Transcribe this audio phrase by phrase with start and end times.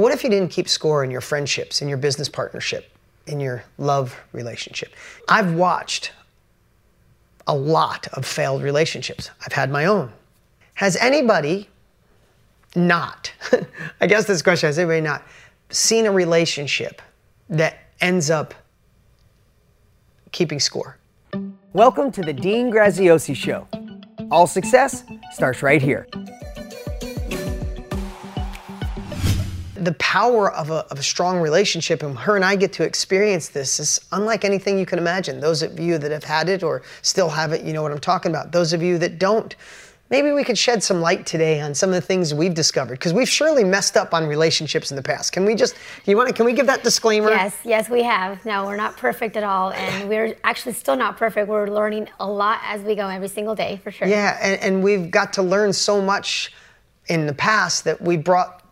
[0.00, 3.64] What if you didn't keep score in your friendships, in your business partnership, in your
[3.78, 4.94] love relationship?
[5.28, 6.12] I've watched
[7.48, 9.28] a lot of failed relationships.
[9.44, 10.12] I've had my own.
[10.74, 11.68] Has anybody
[12.76, 13.32] not,
[14.00, 15.24] I guess this question, has anybody not
[15.70, 17.02] seen a relationship
[17.50, 18.54] that ends up
[20.30, 20.96] keeping score?
[21.72, 23.66] Welcome to the Dean Graziosi Show.
[24.30, 25.02] All success
[25.32, 26.06] starts right here.
[29.84, 33.48] The power of a, of a strong relationship, and her and I get to experience
[33.48, 35.40] this, is unlike anything you can imagine.
[35.40, 37.98] Those of you that have had it or still have it, you know what I'm
[37.98, 38.52] talking about.
[38.52, 39.54] Those of you that don't,
[40.10, 43.12] maybe we could shed some light today on some of the things we've discovered because
[43.12, 45.32] we've surely messed up on relationships in the past.
[45.32, 45.74] Can we just,
[46.06, 47.30] you want to, can we give that disclaimer?
[47.30, 48.44] Yes, yes, we have.
[48.44, 51.48] No, we're not perfect at all, and we're actually still not perfect.
[51.48, 54.08] We're learning a lot as we go every single day, for sure.
[54.08, 56.52] Yeah, and, and we've got to learn so much
[57.08, 58.62] in the past that we brought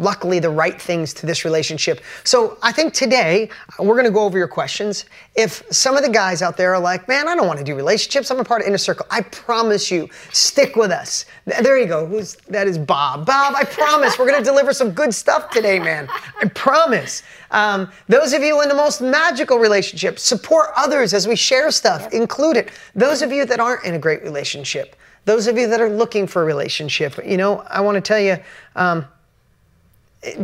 [0.00, 2.00] luckily the right things to this relationship.
[2.24, 5.04] So I think today we're going to go over your questions.
[5.34, 7.74] If some of the guys out there are like, man, I don't want to do
[7.74, 8.30] relationships.
[8.30, 9.06] I'm a part of Inner Circle.
[9.10, 11.26] I promise you, stick with us.
[11.44, 12.06] There you go.
[12.06, 12.66] Who's that?
[12.66, 13.26] Is Bob.
[13.26, 16.08] Bob, I promise we're going to deliver some good stuff today, man.
[16.40, 17.22] I promise.
[17.50, 22.02] Um, those of you in the most magical relationships, support others as we share stuff.
[22.02, 22.12] Yep.
[22.12, 22.70] Include it.
[22.94, 24.96] Those of you that aren't in a great relationship.
[25.24, 28.20] Those of you that are looking for a relationship, you know, I want to tell
[28.20, 28.38] you,
[28.76, 29.04] um,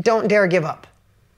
[0.01, 0.87] don't dare give up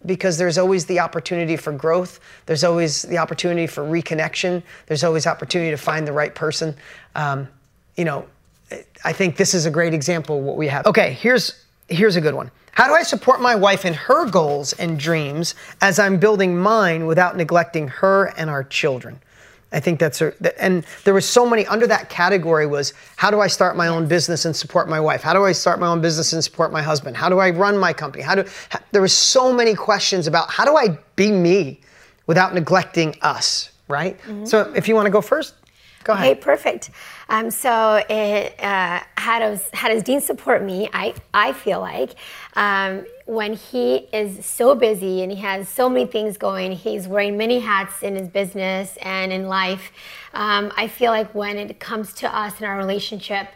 [0.06, 2.20] because there's always the opportunity for growth.
[2.46, 4.62] There's always the opportunity for reconnection.
[4.86, 6.76] There's always opportunity to find the right person.
[7.14, 7.48] Um,
[7.96, 8.26] you know,
[9.04, 10.86] I think this is a great example of what we have.
[10.86, 12.50] Okay, here's here's a good one.
[12.72, 17.06] How do I support my wife in her goals and dreams as I'm building mine
[17.06, 19.20] without neglecting her and our children?
[19.70, 23.40] I think that's a, and there was so many under that category was how do
[23.40, 25.22] I start my own business and support my wife?
[25.22, 27.16] How do I start my own business and support my husband?
[27.16, 28.22] How do I run my company?
[28.22, 31.80] How do how, there was so many questions about how do I be me
[32.26, 34.18] without neglecting us, right?
[34.20, 34.46] Mm-hmm.
[34.46, 35.54] So if you want to go first,
[36.04, 36.32] go ahead.
[36.32, 36.90] Okay, perfect.
[37.28, 40.88] Um, so it, uh, how does how does Dean support me?
[40.92, 42.14] I I feel like
[42.54, 47.36] um, when he is so busy and he has so many things going, he's wearing
[47.36, 49.92] many hats in his business and in life.
[50.32, 53.48] Um, I feel like when it comes to us and our relationship,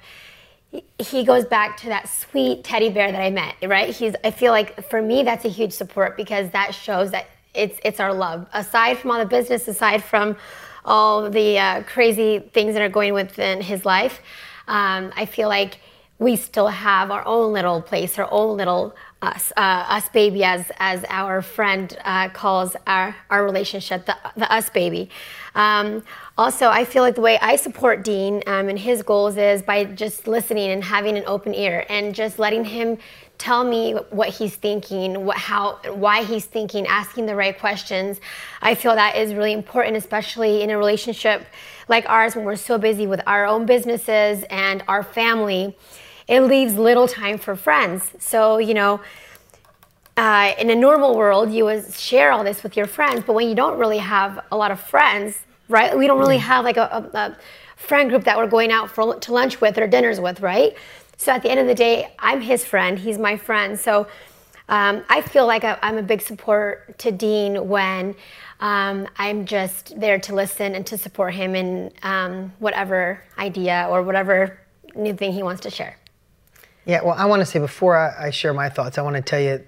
[0.99, 3.95] he goes back to that sweet teddy bear that I met, right?
[3.95, 7.79] He's I feel like for me that's a huge support because that shows that it's
[7.85, 8.47] it's our love.
[8.53, 10.37] Aside from all the business, aside from
[10.85, 14.21] all the uh, crazy things that are going within his life,
[14.69, 15.79] um, I feel like
[16.19, 20.71] we still have our own little place, our own little us, uh, us baby, as
[20.79, 25.11] as our friend uh, calls our our relationship, the, the us baby.
[25.55, 26.03] Um,
[26.39, 29.85] also, I feel like the way I support Dean um, and his goals is by
[29.85, 32.97] just listening and having an open ear and just letting him
[33.37, 38.19] tell me what he's thinking, what, how, why he's thinking, asking the right questions.
[38.63, 41.45] I feel that is really important, especially in a relationship
[41.89, 45.77] like ours when we're so busy with our own businesses and our family.
[46.29, 48.11] It leaves little time for friends.
[48.21, 49.01] So, you know,
[50.17, 53.49] uh, in a normal world, you would share all this with your friends, but when
[53.49, 55.41] you don't really have a lot of friends,
[55.73, 55.97] right?
[55.97, 57.37] We don't really have like a, a, a
[57.77, 60.77] friend group that we're going out for, to lunch with or dinners with, right?
[61.17, 63.79] So at the end of the day, I'm his friend, he's my friend.
[63.79, 64.07] So
[64.69, 68.15] um, I feel like I'm a big support to Dean when
[68.61, 74.03] um, I'm just there to listen and to support him in um, whatever idea or
[74.03, 74.61] whatever
[74.95, 75.97] new thing he wants to share.
[76.85, 79.23] Yeah, well, I want to say before I, I share my thoughts, I want to
[79.23, 79.65] tell you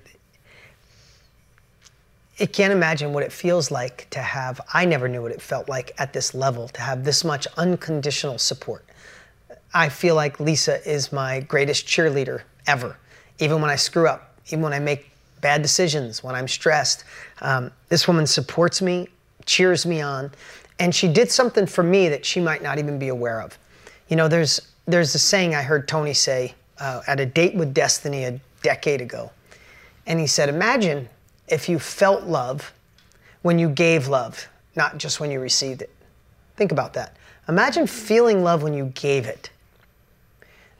[2.40, 5.68] I can't imagine what it feels like to have, I never knew what it felt
[5.68, 8.84] like at this level to have this much unconditional support.
[9.72, 12.96] I feel like Lisa is my greatest cheerleader ever.
[13.38, 17.04] Even when I screw up, even when I make bad decisions, when I'm stressed,
[17.40, 19.08] um, this woman supports me,
[19.46, 20.32] cheers me on,
[20.80, 23.56] and she did something for me that she might not even be aware of.
[24.08, 27.72] You know, there's there's a saying I heard Tony say uh, at a date with
[27.72, 29.30] Destiny a decade ago,
[30.06, 31.08] and he said, "Imagine
[31.48, 32.72] if you felt love
[33.42, 35.90] when you gave love, not just when you received it."
[36.56, 37.16] Think about that.
[37.48, 39.50] Imagine feeling love when you gave it.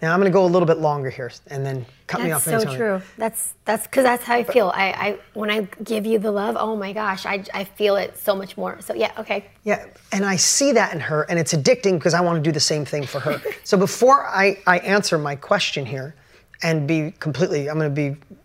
[0.05, 2.32] Now I'm going to go a little bit longer here, and then cut that's me
[2.32, 2.44] off.
[2.44, 3.02] That's so true.
[3.16, 4.70] That's that's because that's how I feel.
[4.75, 8.19] I, I when I give you the love, oh my gosh, I, I feel it
[8.19, 8.81] so much more.
[8.82, 9.46] So yeah, okay.
[9.62, 12.52] Yeah, and I see that in her, and it's addicting because I want to do
[12.52, 13.40] the same thing for her.
[13.64, 16.14] so before I I answer my question here,
[16.62, 18.37] and be completely, I'm going to be.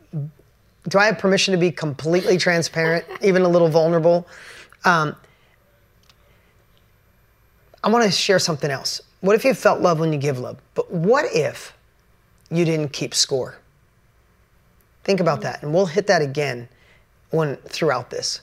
[0.89, 4.27] Do I have permission to be completely transparent, even a little vulnerable?
[4.85, 5.15] Um,
[7.83, 9.01] I want to share something else.
[9.21, 10.57] What if you felt love when you give love?
[10.73, 11.73] But what if
[12.49, 13.57] you didn't keep score?
[15.03, 16.67] Think about that, and we'll hit that again
[17.29, 18.41] when throughout this.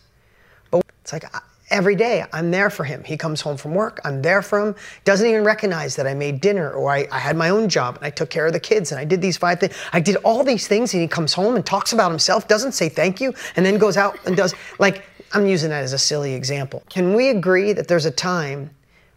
[0.70, 1.40] But it's like I-
[1.70, 3.02] every day I'm there for him.
[3.04, 4.74] He comes home from work, I'm there for him.
[5.04, 8.04] Doesn't even recognize that I made dinner or I, I had my own job and
[8.04, 9.74] I took care of the kids and I did these five things.
[9.92, 12.88] I did all these things and he comes home and talks about himself, doesn't say
[12.88, 16.34] thank you, and then goes out and does like I'm using that as a silly
[16.34, 16.82] example.
[16.88, 18.70] Can we agree that there's a time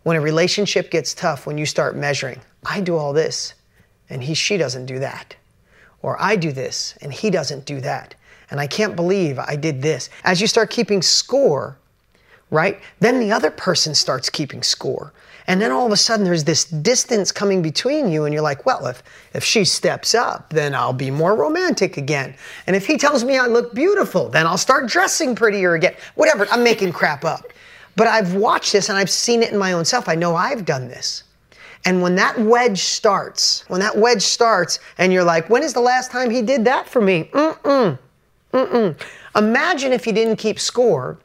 [0.04, 2.42] when a relationship gets tough when you start measuring?
[2.66, 3.54] I do all this
[4.10, 5.36] and he she doesn't do that.
[6.01, 8.16] Or I do this and he doesn't do that.
[8.51, 10.10] And I can't believe I did this.
[10.24, 11.78] As you start keeping score,
[12.51, 12.80] right?
[13.00, 15.13] Then the other person starts keeping score.
[15.48, 18.68] And then all of a sudden there's this distance coming between you and you're like,
[18.68, 19.01] well, if
[19.34, 22.36] if she steps up, then I'll be more romantic again.
[22.68, 25.96] And if he tells me I look beautiful, then I'll start dressing prettier again.
[26.13, 27.46] Whatever, I'm making crap up.
[27.96, 30.07] But I've watched this and I've seen it in my own self.
[30.07, 31.24] I know I've done this.
[31.86, 35.81] And when that wedge starts, when that wedge starts, and you're like, when is the
[35.81, 37.30] last time he did that for me?
[37.34, 37.98] Mm-mm.
[38.54, 39.01] Mm-mm.
[39.36, 41.18] Imagine if you didn't keep score,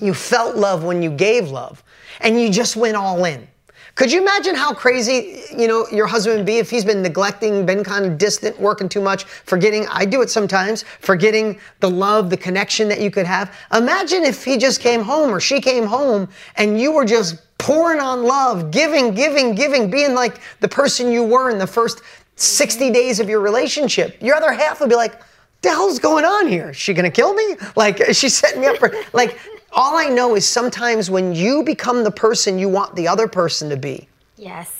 [0.00, 1.82] you felt love when you gave love,
[2.20, 3.46] and you just went all in.
[3.94, 7.66] Could you imagine how crazy, you know, your husband would be if he's been neglecting,
[7.66, 12.30] been kind of distant, working too much, forgetting, I do it sometimes, forgetting the love,
[12.30, 13.54] the connection that you could have.
[13.74, 18.00] Imagine if he just came home or she came home and you were just pouring
[18.00, 22.00] on love, giving, giving, giving, being like the person you were in the first
[22.36, 24.16] 60 days of your relationship.
[24.22, 25.20] Your other half would be like,
[25.60, 26.70] the hell's going on here?
[26.70, 27.56] Is she gonna kill me?
[27.76, 29.38] Like, she setting me up for, like,
[29.72, 33.68] all I know is sometimes when you become the person you want the other person
[33.70, 34.70] to be, Yes,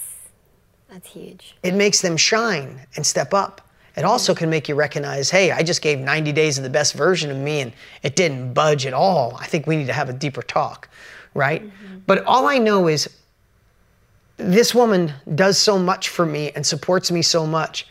[0.91, 1.56] that's huge.
[1.62, 3.61] it makes them shine and step up.
[3.97, 6.94] It also can make you recognize, hey, I just gave 90 days of the best
[6.94, 7.73] version of me and
[8.03, 9.37] it didn't budge at all.
[9.39, 10.89] I think we need to have a deeper talk,
[11.35, 11.62] right?
[11.62, 11.99] Mm-hmm.
[12.06, 13.09] But all I know is
[14.38, 17.87] this woman does so much for me and supports me so much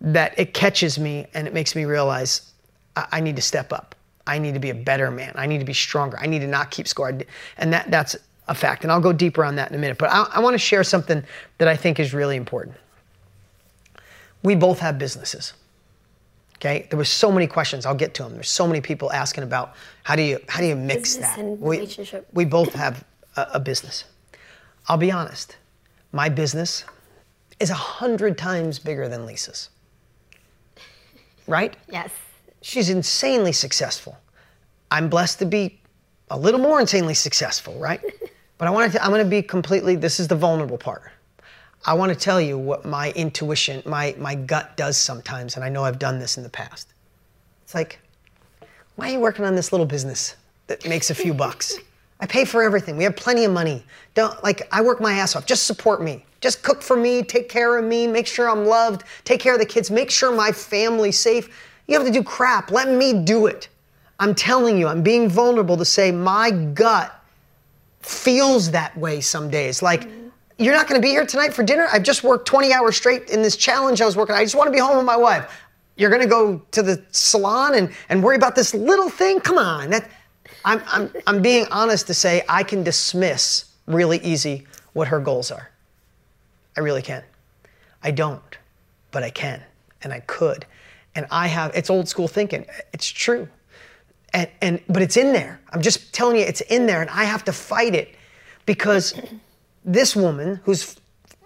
[0.00, 2.52] that it catches me and it makes me realize
[2.96, 3.94] I, I need to step up.
[4.26, 5.32] I need to be a better man.
[5.36, 6.18] I need to be stronger.
[6.18, 7.16] I need to not keep score.
[7.58, 8.16] And that, that's
[8.48, 8.82] a fact.
[8.82, 9.98] And I'll go deeper on that in a minute.
[9.98, 11.22] But I, I want to share something
[11.58, 12.76] that I think is really important.
[14.42, 15.52] We both have businesses.
[16.56, 17.84] Okay, there was so many questions.
[17.84, 18.32] I'll get to them.
[18.32, 19.74] There's so many people asking about
[20.04, 21.44] how do you how do you mix Business that?
[21.44, 22.26] we, relationship.
[22.32, 23.04] we both have
[23.36, 24.04] a, a business.
[24.88, 25.56] I'll be honest.
[26.12, 26.84] My business
[27.60, 29.68] is a hundred times bigger than Lisa's.
[31.46, 31.76] Right?
[31.90, 32.10] Yes.
[32.66, 34.18] She's insanely successful.
[34.90, 35.78] I'm blessed to be
[36.30, 38.00] a little more insanely successful, right?
[38.58, 39.04] But I want to.
[39.04, 39.96] I'm going to be completely.
[39.96, 41.12] This is the vulnerable part.
[41.84, 45.68] I want to tell you what my intuition, my my gut does sometimes, and I
[45.68, 46.88] know I've done this in the past.
[47.64, 47.98] It's like,
[48.94, 50.36] why are you working on this little business
[50.68, 51.76] that makes a few bucks?
[52.20, 52.96] I pay for everything.
[52.96, 53.84] We have plenty of money.
[54.14, 55.44] Don't like I work my ass off.
[55.44, 56.24] Just support me.
[56.40, 59.60] Just cook for me, take care of me, make sure I'm loved, take care of
[59.60, 61.50] the kids, make sure my family's safe.
[61.86, 62.70] You have to do crap.
[62.70, 63.68] Let me do it.
[64.18, 67.12] I'm telling you, I'm being vulnerable to say my gut
[68.00, 69.82] feels that way some days.
[69.82, 70.28] Like, mm-hmm.
[70.58, 71.86] you're not going to be here tonight for dinner.
[71.92, 74.34] I've just worked 20 hours straight in this challenge I was working.
[74.34, 75.62] I just want to be home with my wife.
[75.96, 79.40] You're going to go to the salon and, and worry about this little thing?
[79.40, 79.90] Come on.
[79.90, 80.10] That,
[80.64, 85.50] I'm, I'm, I'm being honest to say I can dismiss really easy what her goals
[85.50, 85.70] are.
[86.76, 87.22] I really can.
[88.02, 88.58] I don't,
[89.10, 89.62] but I can
[90.02, 90.66] and I could.
[91.16, 92.66] And I have, it's old school thinking.
[92.92, 93.48] It's true.
[94.32, 95.60] And, and but it's in there.
[95.72, 98.14] I'm just telling you, it's in there, and I have to fight it
[98.66, 99.18] because
[99.84, 100.96] this woman whose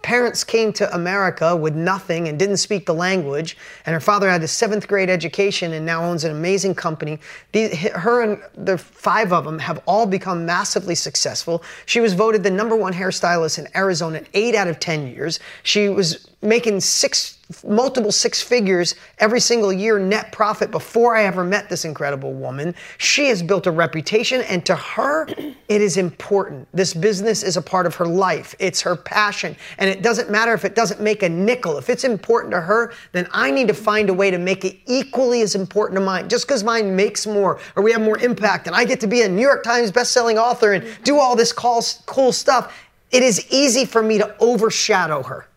[0.02, 4.42] parents came to America with nothing and didn't speak the language, and her father had
[4.42, 7.20] a seventh grade education and now owns an amazing company.
[7.52, 11.62] Her and the five of them have all become massively successful.
[11.86, 15.38] She was voted the number one hairstylist in Arizona eight out of 10 years.
[15.62, 21.44] She was making six multiple six figures every single year net profit before I ever
[21.44, 22.74] met this incredible woman.
[22.98, 25.26] She has built a reputation, and to her,
[25.68, 26.68] it is important.
[26.72, 30.52] This business is a part of her life, it's her passion, and it doesn't matter
[30.54, 31.76] if it doesn't make a nickel.
[31.76, 34.78] If it's important to her, then I need to find a way to make it
[34.86, 36.28] equally as important to mine.
[36.28, 39.22] Just because mine makes more or we have more impact, and I get to be
[39.22, 43.84] a New York Times bestselling author and do all this cool stuff, it is easy
[43.84, 45.49] for me to overshadow her.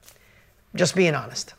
[0.76, 1.54] Just being honest.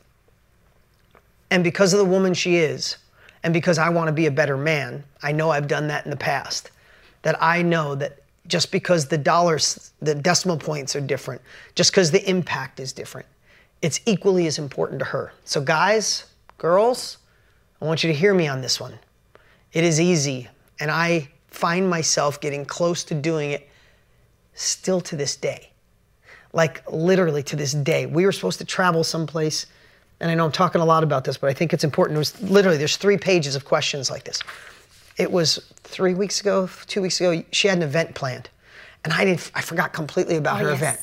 [1.50, 2.96] And because of the woman she is,
[3.42, 6.10] and because I want to be a better man, I know I've done that in
[6.10, 6.70] the past,
[7.22, 11.40] that I know that just because the dollars, the decimal points are different,
[11.74, 13.26] just because the impact is different,
[13.82, 15.32] it's equally as important to her.
[15.44, 16.24] So, guys,
[16.58, 17.18] girls,
[17.80, 18.98] I want you to hear me on this one.
[19.72, 20.48] It is easy,
[20.80, 23.68] and I find myself getting close to doing it
[24.54, 25.70] still to this day.
[26.54, 28.06] Like, literally to this day.
[28.06, 29.66] We were supposed to travel someplace
[30.20, 32.16] and I know I'm talking a lot about this, but I think it's important.
[32.16, 34.40] It was literally there's three pages of questions like this.
[35.16, 37.42] It was three weeks ago, two weeks ago.
[37.50, 38.48] She had an event planned,
[39.04, 39.50] and I didn't.
[39.54, 40.78] I forgot completely about Oh, her yes.
[40.78, 41.00] event,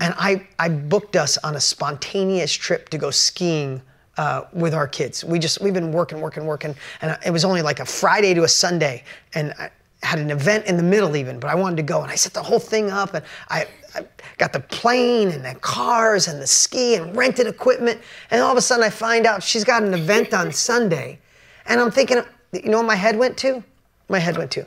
[0.00, 3.82] and I I booked us on a spontaneous trip to go skiing.
[4.18, 7.62] Uh, with our kids, we just we've been working, working, working, and it was only
[7.62, 9.04] like a Friday to a Sunday,
[9.34, 9.70] and I
[10.02, 12.34] had an event in the middle even, but I wanted to go, and I set
[12.34, 14.04] the whole thing up, and I, I
[14.38, 18.58] got the plane and the cars and the ski and rented equipment, and all of
[18.58, 21.18] a sudden I find out she's got an event on Sunday,
[21.66, 22.22] and I'm thinking,
[22.52, 23.62] you know what my head went to?
[24.08, 24.66] My head went to,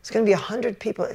[0.00, 1.08] it's gonna be a hundred people.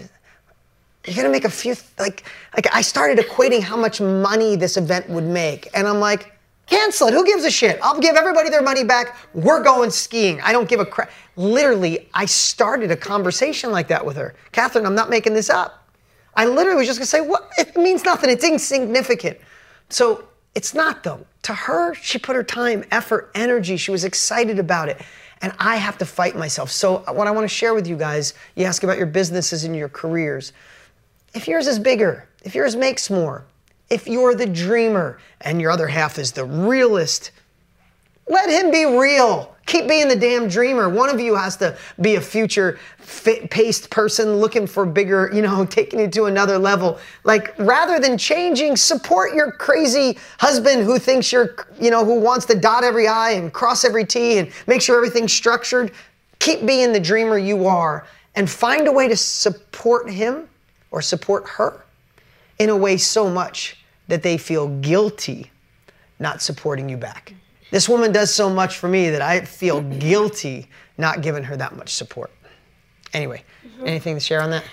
[1.05, 2.23] You're gonna make a few like
[2.53, 6.37] like I started equating how much money this event would make, and I'm like,
[6.67, 7.13] cancel it.
[7.13, 7.79] Who gives a shit?
[7.81, 9.15] I'll give everybody their money back.
[9.33, 10.39] We're going skiing.
[10.41, 11.09] I don't give a crap.
[11.35, 14.35] Literally, I started a conversation like that with her.
[14.51, 15.86] Catherine, I'm not making this up.
[16.37, 17.49] I literally was just gonna say, what?
[17.57, 18.29] It means nothing.
[18.29, 19.39] It's insignificant.
[19.89, 20.23] So
[20.55, 21.25] it's not though.
[21.43, 23.75] To her, she put her time, effort, energy.
[23.75, 25.01] She was excited about it.
[25.41, 26.71] And I have to fight myself.
[26.71, 29.75] So what I want to share with you guys, you ask about your businesses and
[29.75, 30.53] your careers.
[31.33, 33.45] If yours is bigger, if yours makes more,
[33.89, 37.31] if you're the dreamer and your other half is the realist,
[38.27, 39.55] let him be real.
[39.67, 40.87] Keep being the damn dreamer.
[40.87, 45.41] One of you has to be a future fit, paced person looking for bigger, you
[45.41, 46.99] know, taking it to another level.
[47.25, 52.45] Like, rather than changing, support your crazy husband who thinks you're, you know, who wants
[52.45, 55.91] to dot every I and cross every T and make sure everything's structured.
[56.39, 60.47] Keep being the dreamer you are and find a way to support him
[60.91, 61.83] or support her
[62.57, 65.51] in a way so much that they feel guilty
[66.19, 67.33] not supporting you back.
[67.71, 71.75] This woman does so much for me that I feel guilty not giving her that
[71.75, 72.31] much support.
[73.13, 73.43] Anyway,
[73.85, 74.63] anything to share on that?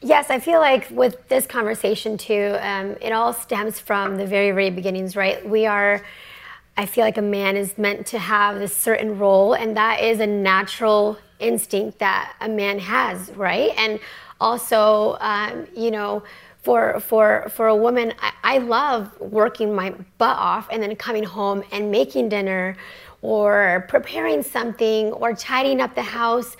[0.00, 4.52] Yes, I feel like with this conversation too, um, it all stems from the very,
[4.52, 5.46] very beginnings, right?
[5.46, 6.04] We are,
[6.76, 10.20] I feel like a man is meant to have this certain role, and that is
[10.20, 13.72] a natural instinct that a man has, right?
[13.76, 13.98] And
[14.40, 16.22] also, um, you know,
[16.62, 21.24] for for for a woman, I, I love working my butt off and then coming
[21.24, 22.76] home and making dinner,
[23.22, 26.56] or preparing something, or tidying up the house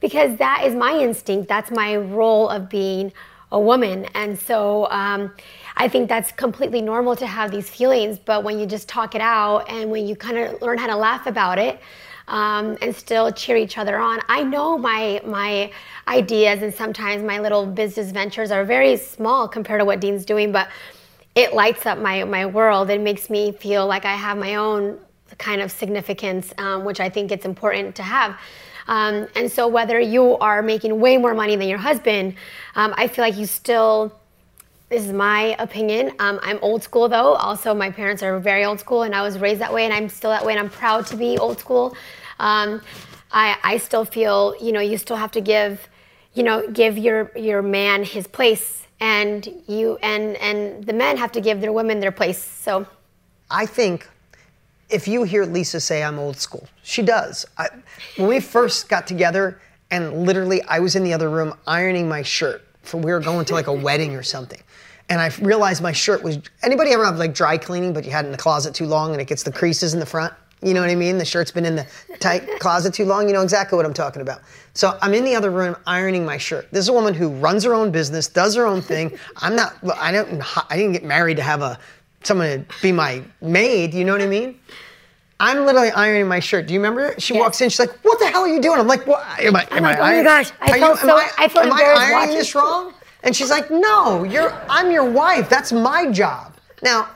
[0.00, 1.48] because that is my instinct.
[1.48, 3.12] That's my role of being
[3.52, 4.06] a woman.
[4.14, 5.32] And so um,
[5.76, 8.18] I think that's completely normal to have these feelings.
[8.18, 10.96] But when you just talk it out and when you kind of learn how to
[10.96, 11.80] laugh about it,
[12.28, 14.20] um, and still cheer each other on.
[14.28, 15.72] I know my my
[16.08, 20.52] ideas and sometimes my little business ventures are very small compared to what Dean's doing,
[20.52, 20.68] but
[21.34, 22.90] it lights up my my world.
[22.90, 24.98] It makes me feel like I have my own
[25.38, 28.38] kind of significance, um, which I think it's important to have.
[28.88, 32.34] Um, and so, whether you are making way more money than your husband,
[32.74, 34.18] um, I feel like you still.
[34.92, 36.12] This is my opinion.
[36.18, 37.32] Um, I'm old school though.
[37.32, 40.10] Also, my parents are very old school, and I was raised that way, and I'm
[40.10, 41.96] still that way, and I'm proud to be old school.
[42.38, 42.82] Um,
[43.32, 45.88] I, I still feel, you know, you still have to give,
[46.34, 51.32] you know, give your your man his place, and you and and the men have
[51.32, 52.42] to give their women their place.
[52.42, 52.86] So,
[53.50, 54.06] I think
[54.90, 57.46] if you hear Lisa say I'm old school, she does.
[57.56, 57.70] I,
[58.18, 59.58] when we first got together,
[59.90, 63.44] and literally I was in the other room ironing my shirt for we were going
[63.46, 64.60] to like a wedding or something.
[65.12, 68.24] And I realized my shirt was anybody ever have like dry cleaning, but you had
[68.24, 70.32] it in the closet too long and it gets the creases in the front?
[70.62, 71.18] You know what I mean?
[71.18, 71.86] The shirt's been in the
[72.18, 73.26] tight closet too long.
[73.28, 74.40] You know exactly what I'm talking about.
[74.72, 76.66] So I'm in the other room ironing my shirt.
[76.72, 79.18] This is a woman who runs her own business, does her own thing.
[79.36, 79.74] I'm not.
[79.98, 80.40] I don't.
[80.72, 81.78] I didn't get married to have a
[82.22, 83.92] someone to be my maid.
[83.92, 84.58] You know what I mean?
[85.40, 86.68] I'm literally ironing my shirt.
[86.68, 87.14] Do you remember?
[87.18, 87.40] She Yes.
[87.42, 87.68] walks in.
[87.68, 89.22] She's like, "What the hell are you doing?" I'm like, "What?
[89.40, 89.66] Am I?
[89.72, 92.12] Am like, I "Oh my gosh, I felt so- I, I felt am I ironing
[92.14, 94.52] watching." this wrong?" And she's like, "No, you're.
[94.68, 95.48] I'm your wife.
[95.48, 97.08] That's my job." Now,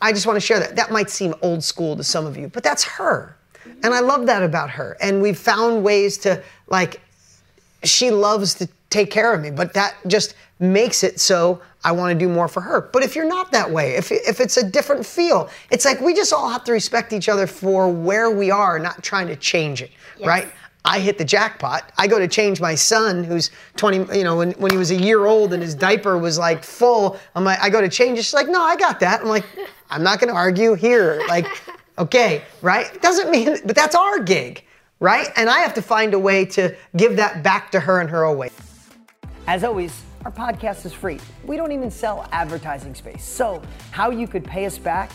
[0.00, 0.76] I just want to share that.
[0.76, 3.36] That might seem old school to some of you, but that's her.
[3.82, 4.96] And I love that about her.
[5.00, 7.00] And we've found ways to, like,
[7.82, 12.12] she loves to take care of me, but that just makes it so I want
[12.12, 12.80] to do more for her.
[12.80, 16.14] But if you're not that way, if, if it's a different feel, it's like we
[16.14, 19.82] just all have to respect each other for where we are, not trying to change
[19.82, 19.90] it,
[20.26, 20.48] right?
[20.86, 21.90] I hit the jackpot.
[21.98, 24.96] I go to change my son, who's 20, you know, when, when he was a
[24.96, 27.18] year old and his diaper was like full.
[27.34, 28.22] I'm like, I go to change it.
[28.22, 29.20] She's like, no, I got that.
[29.20, 29.44] I'm like,
[29.90, 31.24] I'm not going to argue here.
[31.28, 31.46] Like,
[31.98, 33.02] okay, right?
[33.02, 34.64] Doesn't mean, but that's our gig,
[35.00, 35.28] right?
[35.34, 38.24] And I have to find a way to give that back to her in her
[38.24, 38.50] own way.
[39.48, 41.18] As always, our podcast is free.
[41.44, 43.24] We don't even sell advertising space.
[43.24, 45.10] So, how you could pay us back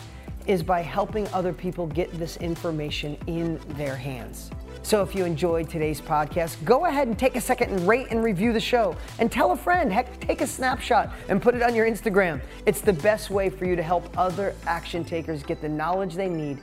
[0.47, 4.51] is by helping other people get this information in their hands.
[4.83, 8.23] So, if you enjoyed today's podcast, go ahead and take a second and rate and
[8.23, 8.95] review the show.
[9.19, 12.41] And tell a friend, heck, take a snapshot and put it on your Instagram.
[12.65, 16.29] It's the best way for you to help other action takers get the knowledge they
[16.29, 16.59] need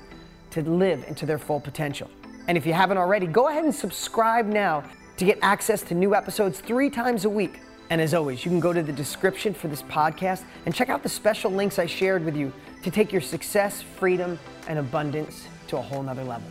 [0.50, 2.10] to live into their full potential.
[2.48, 4.82] And if you haven't already, go ahead and subscribe now
[5.16, 7.60] to get access to new episodes three times a week.
[7.90, 11.02] And as always, you can go to the description for this podcast and check out
[11.02, 15.76] the special links I shared with you to take your success, freedom, and abundance to
[15.76, 16.48] a whole nother level.